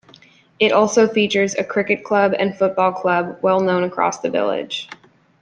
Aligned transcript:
It 0.57 0.71
also 0.71 1.07
features 1.07 1.53
a 1.53 1.63
cricket 1.63 2.03
club 2.03 2.33
and 2.39 2.57
football 2.57 2.91
club 2.91 3.37
well 3.43 3.59
known 3.59 3.83
across 3.83 4.17
the 4.19 4.31
village. 4.31 4.89